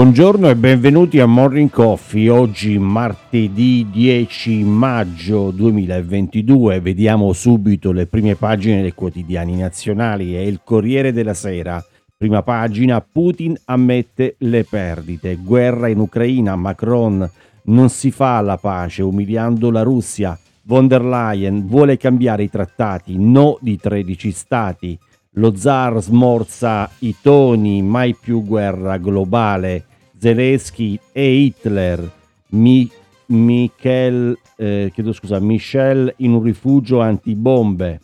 [0.00, 2.30] Buongiorno e benvenuti a Morning Coffee.
[2.30, 10.62] Oggi martedì 10 maggio 2022 vediamo subito le prime pagine dei quotidiani nazionali e il
[10.64, 11.84] Corriere della Sera.
[12.16, 17.30] Prima pagina, Putin ammette le perdite, guerra in Ucraina, Macron
[17.64, 23.18] non si fa la pace umiliando la Russia, von der Leyen vuole cambiare i trattati,
[23.18, 24.98] no di 13 stati.
[25.34, 29.84] Lo zar smorza i toni, mai più guerra globale.
[30.20, 32.12] Zelensky e Hitler,
[32.48, 32.90] Mi,
[33.28, 38.00] Michel, eh, scusa, Michel in un rifugio antibombe.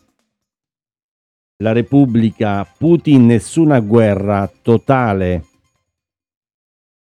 [1.59, 5.45] La Repubblica, Putin nessuna guerra totale.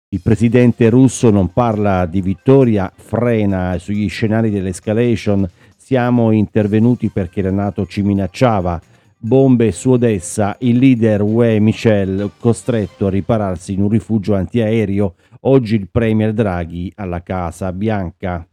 [0.09, 5.49] Il presidente russo non parla di vittoria, frena sugli scenari dell'escalation.
[5.75, 8.80] Siamo intervenuti perché la Nato ci minacciava
[9.23, 15.75] bombe su Odessa, il leader UE Michel costretto a ripararsi in un rifugio antiaereo, oggi
[15.75, 18.44] il premier Draghi alla Casa Bianca.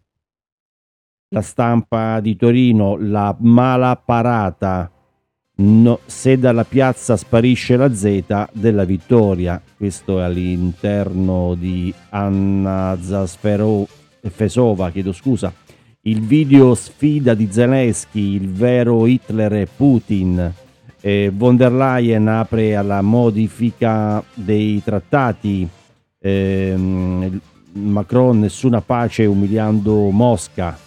[1.30, 4.90] La stampa di Torino, la mala parata,
[5.56, 13.86] no, se dalla piazza sparisce la Z della vittoria, questo è all'interno di Anna Zasferova,
[14.90, 15.52] chiedo scusa,
[16.08, 20.54] il video sfida di Zelensky, il vero Hitler e Putin.
[21.00, 25.68] Eh, von der Leyen apre alla modifica dei trattati.
[26.18, 26.74] Eh,
[27.72, 30.78] Macron nessuna pace umiliando Mosca.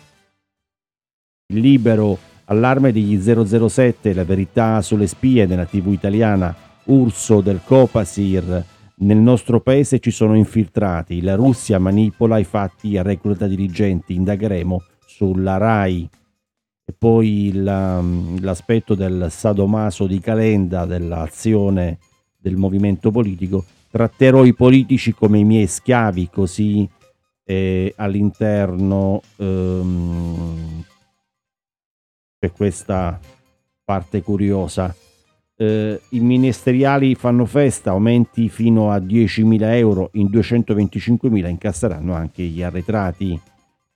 [1.53, 6.53] Il libero allarme degli 007, la verità sulle spie nella TV italiana.
[6.85, 8.65] Urso del Copasir.
[8.95, 11.21] Nel nostro paese ci sono infiltrati.
[11.21, 14.15] La Russia manipola i fatti e recluta dirigenti.
[14.15, 14.81] Indagheremo
[15.21, 16.09] sulla RAI
[16.83, 18.03] e poi la,
[18.39, 21.99] l'aspetto del sadomaso di Calenda, dell'azione
[22.35, 26.89] del movimento politico, tratterò i politici come i miei schiavi, così
[27.43, 30.83] eh, all'interno ehm,
[32.39, 33.19] c'è questa
[33.83, 34.95] parte curiosa.
[35.55, 42.63] Eh, I ministeriali fanno festa, aumenti fino a 10.000 euro, in 225.000 incasseranno anche gli
[42.63, 43.39] arretrati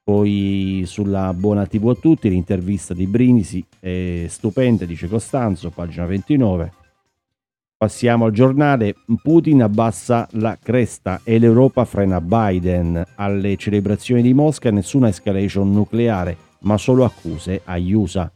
[0.06, 6.72] poi sulla Buona TV a tutti l'intervista di Brindisi è stupenda, dice Costanzo, pagina 29.
[7.76, 8.94] Passiamo al giornale,
[9.24, 13.04] Putin abbassa la cresta e l'Europa frena Biden.
[13.16, 18.32] Alle celebrazioni di Mosca nessuna escalation nucleare, ma solo accuse agli USA.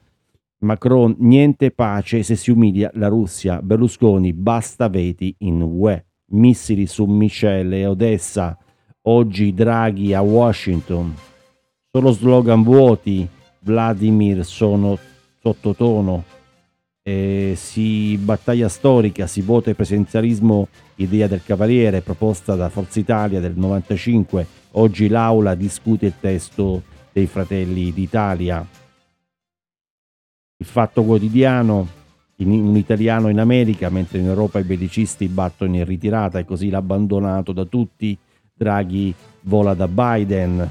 [0.62, 3.62] Macron, niente pace se si umilia la Russia.
[3.62, 6.04] Berlusconi, basta veti in UE.
[6.32, 8.58] Missili su Michele e Odessa.
[9.04, 11.14] Oggi Draghi a Washington.
[11.92, 13.28] Solo slogan vuoti,
[13.62, 14.96] Vladimir sono
[15.42, 16.24] sottotono,
[17.02, 20.68] eh, si battaglia storica, si vota il presidenzialismo,
[20.98, 27.26] idea del Cavaliere proposta da Forza Italia del 95, oggi l'Aula discute il testo dei
[27.26, 28.64] Fratelli d'Italia.
[30.58, 31.88] Il fatto quotidiano,
[32.36, 36.70] in, un italiano in America, mentre in Europa i belicisti battono in ritirata e così
[36.70, 38.16] l'abbandonato da tutti,
[38.54, 39.12] Draghi
[39.42, 40.70] vola da Biden,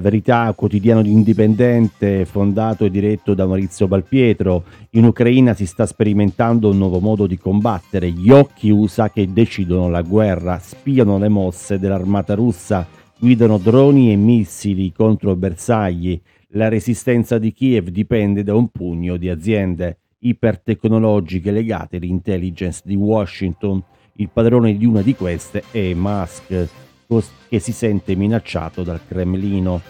[0.00, 4.64] Verità, quotidiano indipendente fondato e diretto da Maurizio Balpietro.
[4.90, 8.10] In Ucraina si sta sperimentando un nuovo modo di combattere.
[8.10, 12.86] Gli occhi USA che decidono la guerra, spiano le mosse dell'armata russa,
[13.18, 16.20] guidano droni e missili contro bersagli.
[16.50, 23.82] La resistenza di Kiev dipende da un pugno di aziende ipertecnologiche legate all'intelligence di Washington.
[24.14, 26.68] Il padrone di una di queste è Musk
[27.48, 29.80] che si sente minacciato dal Cremlino.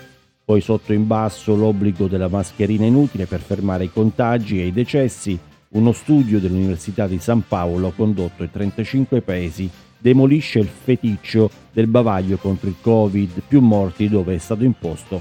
[0.45, 5.39] Poi sotto in basso l'obbligo della mascherina inutile per fermare i contagi e i decessi,
[5.71, 9.69] uno studio dell'Università di San Paolo condotto in 35 paesi
[9.99, 15.21] demolisce il feticcio del bavaglio contro il Covid, più morti dove è stato imposto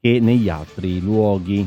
[0.00, 1.66] che negli altri luoghi.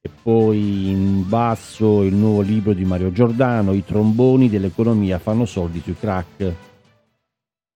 [0.00, 5.80] E poi in basso il nuovo libro di Mario Giordano, I tromboni dell'economia fanno soldi
[5.82, 6.54] sui crack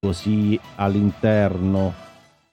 [0.01, 1.93] così all'interno.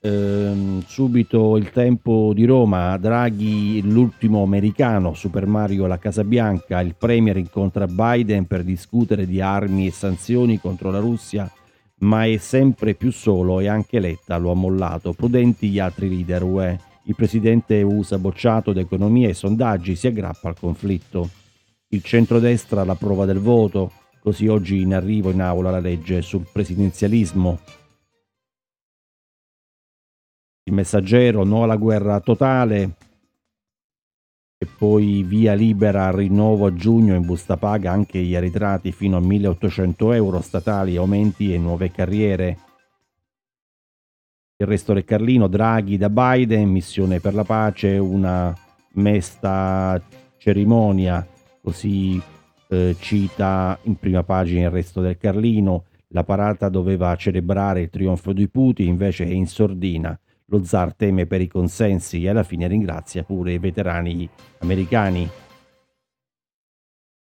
[0.01, 6.95] Ehm, subito il tempo di Roma, Draghi l'ultimo americano, Super Mario alla Casa Bianca, il
[6.97, 11.51] Premier incontra Biden per discutere di armi e sanzioni contro la Russia,
[12.00, 16.44] ma è sempre più solo e anche Letta lo ha mollato, prudenti gli altri leader
[16.44, 16.80] UE.
[17.03, 21.30] Il presidente USA bocciato d'economia e sondaggi si aggrappa al conflitto.
[21.89, 23.92] Il centrodestra alla prova del voto,
[24.25, 27.60] Così oggi in arrivo in aula la legge sul presidenzialismo.
[30.63, 32.95] Il messaggero no alla guerra totale.
[34.57, 39.19] e poi via libera rinnovo a giugno in busta paga anche gli arretrati fino a
[39.19, 42.57] 1800 euro statali, aumenti e nuove carriere.
[44.57, 48.57] Il resto del Carlino, Draghi da Biden, missione per la pace, una
[48.94, 50.01] mesta
[50.39, 51.28] cerimonia,
[51.62, 52.19] così
[52.68, 55.86] eh, cita in prima pagina il resto del Carlino.
[56.10, 60.18] La parata doveva celebrare il trionfo di Putin, invece è in sordina.
[60.46, 64.30] Lo zar teme per i consensi e alla fine ringrazia pure i veterani
[64.60, 65.30] americani.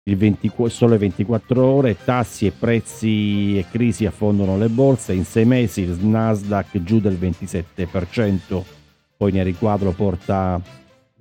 [0.03, 5.43] Il 20, sole 24 ore, tassi e prezzi e crisi affondano le borse, in sei
[5.43, 8.63] mesi il Nasdaq giù del 27%,
[9.17, 10.61] poi nel riquadro porta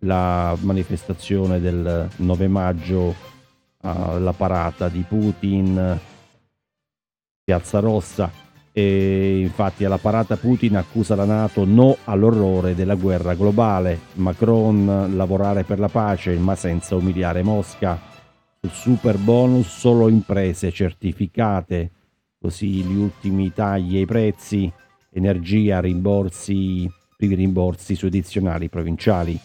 [0.01, 3.15] la manifestazione del 9 maggio
[3.87, 5.99] alla parata di Putin,
[7.45, 8.31] Piazza Rossa,
[8.73, 15.65] e infatti alla parata Putin accusa la Nato no all'orrore della guerra globale, Macron lavorare
[15.65, 17.99] per la pace ma senza umiliare Mosca.
[18.61, 21.91] Il super bonus solo imprese certificate,
[22.39, 24.71] così gli ultimi tagli ai prezzi,
[25.13, 29.41] energia, rimborsi, rimborsi su addizionali provinciali.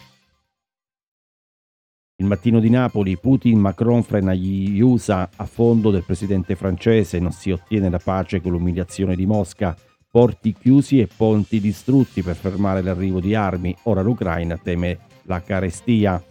[2.22, 7.32] Il mattino di Napoli, Putin, Macron frena gli USA a fondo del presidente francese, non
[7.32, 9.76] si ottiene la pace con l'umiliazione di Mosca,
[10.08, 16.24] porti chiusi e ponti distrutti per fermare l'arrivo di armi, ora l'Ucraina teme la carestia.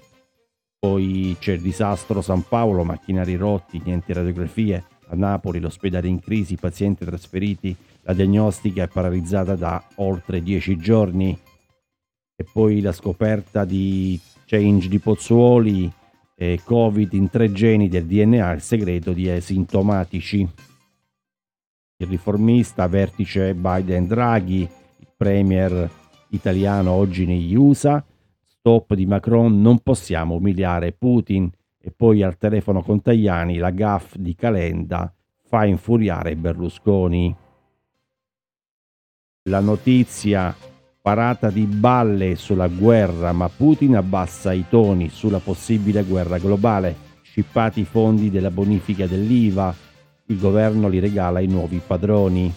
[0.78, 4.84] Poi c'è il disastro San Paolo, macchinari rotti, niente radiografie.
[5.08, 11.36] A Napoli l'ospedale in crisi, pazienti trasferiti, la diagnostica è paralizzata da oltre dieci giorni.
[12.36, 14.18] E poi la scoperta di
[14.50, 15.92] change di Pozzuoli,
[16.34, 20.40] e Covid in tre geni del DNA, il segreto di asintomatici.
[21.98, 24.68] Il riformista, vertice Biden-Draghi,
[24.98, 25.88] il premier
[26.30, 28.04] italiano oggi negli USA,
[28.42, 31.48] stop di Macron non possiamo umiliare Putin
[31.78, 35.14] e poi al telefono con Tajani la gaff di Calenda
[35.46, 37.36] fa infuriare Berlusconi.
[39.44, 40.56] La notizia
[41.02, 47.80] parata di balle sulla guerra, ma Putin abbassa i toni sulla possibile guerra globale, scippati
[47.80, 49.74] i fondi della bonifica dell'IVA,
[50.26, 52.52] il governo li regala ai nuovi padroni.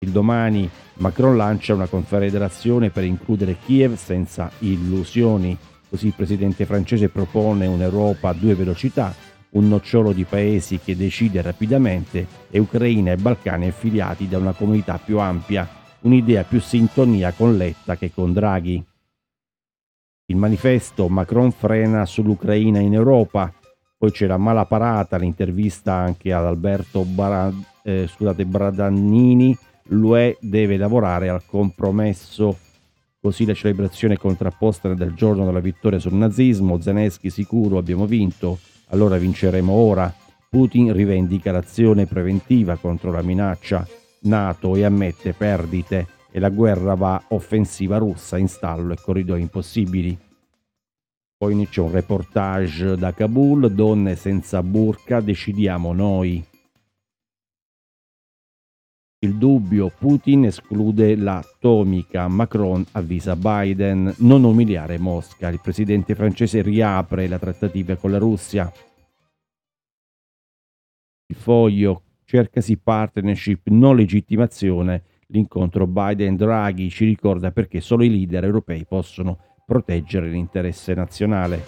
[0.00, 5.56] Il domani Macron lancia una confederazione per includere Kiev senza illusioni,
[5.88, 9.14] così il presidente francese propone un'Europa a due velocità,
[9.50, 15.00] un nocciolo di paesi che decide rapidamente e Ucraina e Balcani affiliati da una comunità
[15.02, 15.66] più ampia,
[16.00, 18.82] un'idea più sintonia con Letta che con Draghi.
[20.26, 23.52] Il manifesto Macron frena sull'Ucraina in Europa,
[23.96, 29.56] poi c'è la mala parata, l'intervista anche ad Alberto Barad, eh, scusate, Bradannini,
[29.88, 32.58] l'UE deve lavorare al compromesso.
[33.20, 38.58] Così la celebrazione contrapposta del giorno della vittoria sul nazismo, Zelensky sicuro abbiamo vinto,
[38.88, 40.14] allora vinceremo ora.
[40.50, 43.86] Putin rivendica l'azione preventiva contro la minaccia
[44.20, 50.18] NATO e ammette perdite e la guerra va offensiva russa in stallo e corridoi impossibili.
[51.36, 56.44] Poi c'è un reportage da Kabul, donne senza burka, decidiamo noi.
[59.20, 67.26] Il dubbio, Putin esclude l'atomica, Macron avvisa Biden, non umiliare Mosca, il presidente francese riapre
[67.26, 68.72] la trattativa con la Russia.
[71.26, 78.84] Il foglio, cercasi partnership, non legittimazione, l'incontro Biden-Draghi ci ricorda perché solo i leader europei
[78.84, 81.64] possono proteggere l'interesse nazionale.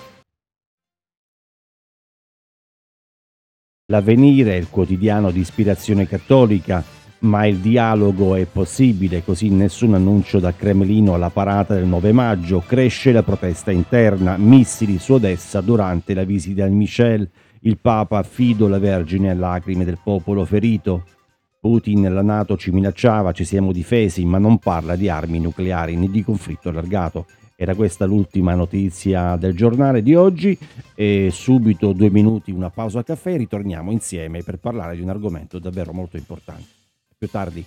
[3.86, 6.84] L'avvenire, il quotidiano di ispirazione cattolica,
[7.20, 12.60] ma il dialogo è possibile, così nessun annuncio da Cremlino alla parata del 9 maggio,
[12.60, 18.68] cresce la protesta interna, missili su Odessa durante la visita di Michel, il Papa affido
[18.68, 21.04] la Vergine a lacrime del popolo ferito.
[21.60, 26.08] Putin la Nato ci minacciava, ci siamo difesi, ma non parla di armi nucleari né
[26.10, 27.26] di conflitto allargato.
[27.54, 30.58] Era questa l'ultima notizia del giornale di oggi
[30.94, 35.10] e subito due minuti una pausa a caffè e ritorniamo insieme per parlare di un
[35.10, 36.64] argomento davvero molto importante
[37.18, 37.62] più tardi.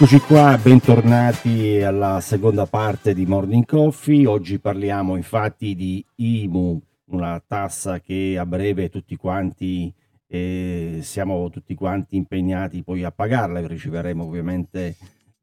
[0.00, 4.28] Eccoci qua, bentornati alla seconda parte di Morning Coffee.
[4.28, 9.92] Oggi parliamo infatti di IMU, una tassa che a breve tutti quanti
[10.28, 13.66] eh, siamo tutti quanti impegnati poi a pagarla.
[13.66, 14.94] Riceveremo ovviamente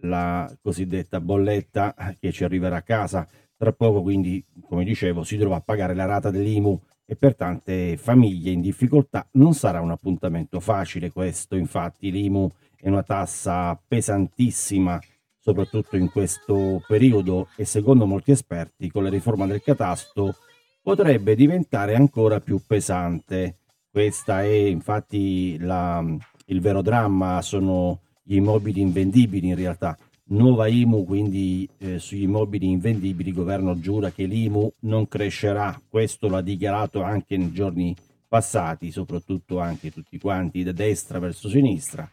[0.04, 5.60] la cosiddetta bolletta che ci arriverà a casa tra poco, quindi come dicevo si dovrà
[5.60, 11.12] pagare la rata dell'IMU e per tante famiglie in difficoltà non sarà un appuntamento facile
[11.12, 12.50] questo, infatti l'IMU
[12.86, 15.02] è una tassa pesantissima,
[15.40, 20.36] soprattutto in questo periodo e secondo molti esperti con la riforma del catasto
[20.84, 23.58] potrebbe diventare ancora più pesante.
[23.90, 26.06] Questa è infatti la,
[26.46, 29.98] il vero dramma, sono gli immobili invendibili in realtà.
[30.26, 36.30] Nuova IMU, quindi eh, sugli immobili invendibili, il governo giura che l'IMU non crescerà, questo
[36.30, 37.96] l'ha dichiarato anche nei giorni
[38.28, 42.08] passati, soprattutto anche tutti quanti da destra verso sinistra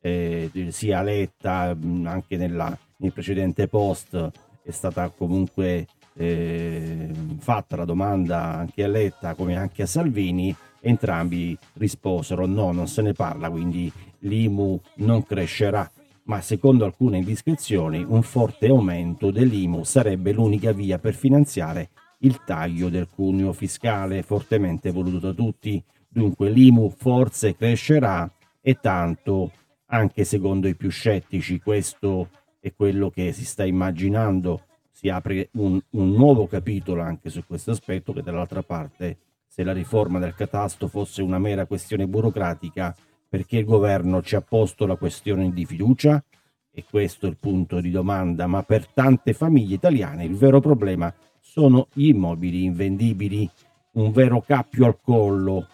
[0.00, 4.30] eh, sia Letta anche nella, nel precedente post
[4.62, 11.56] è stata comunque eh, fatta la domanda anche a Letta come anche a Salvini entrambi
[11.74, 15.90] risposero no non se ne parla quindi l'IMU non crescerà.
[16.24, 22.88] Ma secondo alcune indiscrezioni un forte aumento dell'IMU sarebbe l'unica via per finanziare il taglio
[22.88, 25.82] del cuneo fiscale fortemente voluto da tutti.
[26.08, 28.28] Dunque l'IMU forse crescerà
[28.60, 29.52] e tanto
[29.86, 32.28] anche secondo i più scettici questo
[32.60, 37.70] è quello che si sta immaginando, si apre un, un nuovo capitolo anche su questo
[37.70, 42.94] aspetto che dall'altra parte se la riforma del catasto fosse una mera questione burocratica
[43.28, 46.22] perché il governo ci ha posto la questione di fiducia?
[46.70, 51.12] E questo è il punto di domanda, ma per tante famiglie italiane il vero problema
[51.40, 53.48] sono gli immobili invendibili,
[53.92, 55.68] un vero cappio al collo.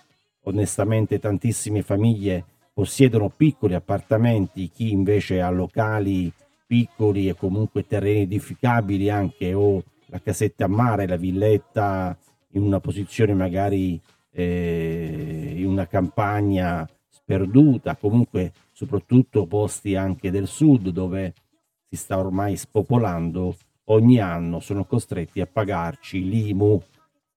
[0.44, 6.32] Onestamente tantissime famiglie possiedono piccoli appartamenti, chi invece ha locali
[6.66, 12.16] piccoli e comunque terreni edificabili anche o la casetta a mare, la villetta
[12.52, 14.00] in una posizione magari
[14.32, 21.34] eh, in una campagna sperduta, comunque soprattutto posti anche del sud dove
[21.88, 23.54] si sta ormai spopolando,
[23.86, 26.80] ogni anno sono costretti a pagarci l'IMU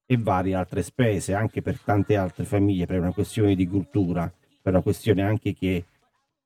[0.06, 4.32] e varie altre spese, anche per tante altre famiglie, per una questione di cultura,
[4.66, 5.86] per una questione anche che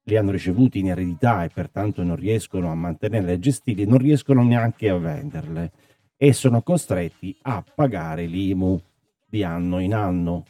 [0.04, 4.44] li hanno ricevuti in eredità e pertanto non riescono a mantenerle e gestirli, non riescono
[4.44, 5.72] neanche a venderle
[6.18, 8.78] e sono costretti a pagare l'IMU
[9.26, 10.44] di anno in anno.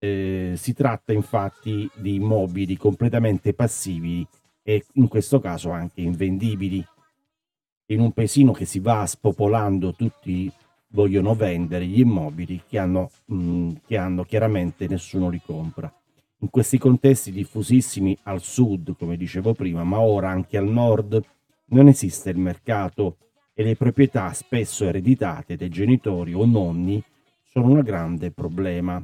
[0.00, 4.26] Eh, si tratta infatti di immobili completamente passivi
[4.60, 6.84] e in questo caso anche invendibili.
[7.90, 10.50] In un paesino che si va spopolando tutti
[10.88, 15.92] vogliono vendere gli immobili che hanno, mh, mm, che hanno chiaramente nessuno li compra.
[16.40, 21.20] In questi contesti diffusissimi al sud, come dicevo prima, ma ora anche al nord,
[21.70, 23.16] non esiste il mercato
[23.54, 27.02] e le proprietà spesso ereditate dai genitori o nonni
[27.42, 29.02] sono un grande problema.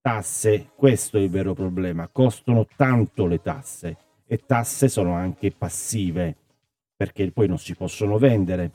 [0.00, 3.96] Tasse, questo è il vero problema, costano tanto le tasse
[4.26, 6.36] e tasse sono anche passive
[6.96, 8.72] perché poi non si possono vendere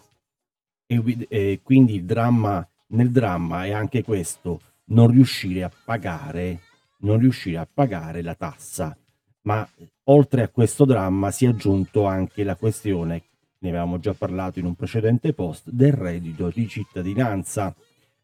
[0.85, 6.59] e, e quindi il dramma nel dramma è anche questo, non riuscire a pagare,
[7.01, 8.95] non riuscire a pagare la tassa.
[9.43, 9.67] Ma
[10.05, 13.23] oltre a questo dramma si è aggiunto anche la questione,
[13.59, 17.75] ne avevamo già parlato in un precedente post, del reddito di cittadinanza.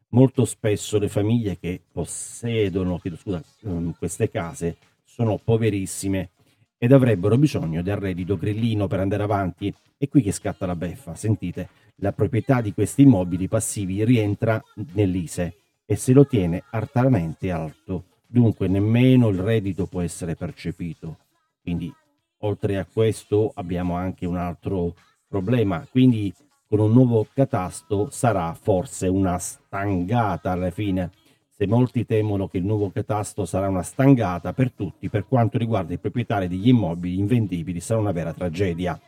[0.09, 6.29] Molto spesso le famiglie che possiedono scusa, ehm, queste case sono poverissime
[6.77, 9.73] ed avrebbero bisogno del reddito grillino per andare avanti.
[9.97, 11.15] È qui che scatta la beffa.
[11.15, 18.03] Sentite, la proprietà di questi immobili passivi rientra nell'ISE e se lo tiene artamente alto,
[18.27, 21.17] dunque nemmeno il reddito può essere percepito.
[21.61, 21.93] Quindi
[22.39, 24.93] oltre a questo abbiamo anche un altro
[25.27, 26.33] problema, quindi
[26.67, 31.11] con un nuovo catasto sarà forse una stangata alla fine.
[31.49, 35.93] Se molti temono che il nuovo catasto sarà una stangata per tutti, per quanto riguarda
[35.93, 38.99] i proprietari degli immobili invendibili sarà una vera tragedia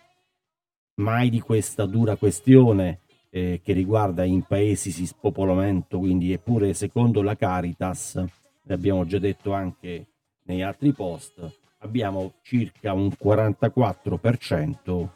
[0.99, 7.21] mai di questa dura questione eh, che riguarda in paesi di spopolamento, quindi eppure secondo
[7.21, 8.23] la Caritas,
[8.69, 10.05] l'abbiamo già detto anche
[10.43, 15.09] negli altri post, abbiamo circa un 44%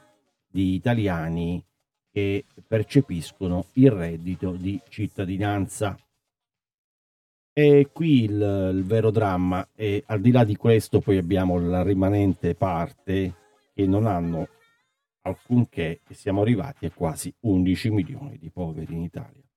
[0.47, 1.63] di italiani
[2.11, 5.97] che percepiscono il reddito di cittadinanza.
[7.55, 11.83] E qui il, il vero dramma e al di là di questo poi abbiamo la
[11.83, 13.35] rimanente parte
[13.73, 14.47] che non hanno
[15.21, 19.52] alcunché siamo arrivati a quasi 11 milioni di poveri in Italia.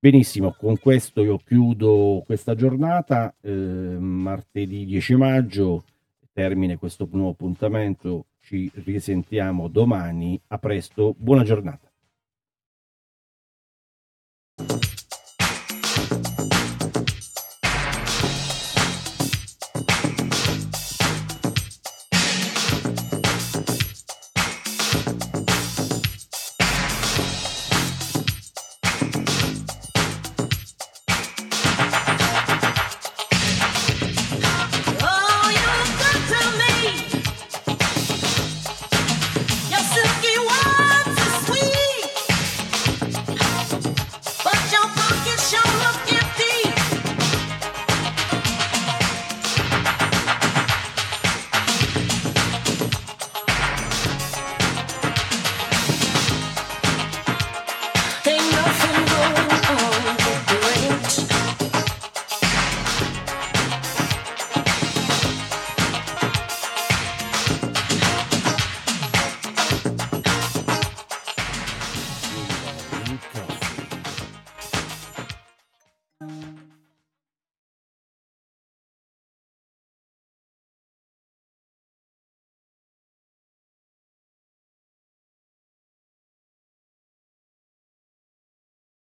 [0.00, 5.82] Benissimo, con questo io chiudo questa giornata, eh, martedì 10 maggio,
[6.32, 11.87] termine questo nuovo appuntamento, ci risentiamo domani, a presto, buona giornata.